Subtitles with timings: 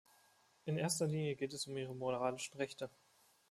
[0.65, 2.89] In erster Linie geht es um ihre moralischen Rechte.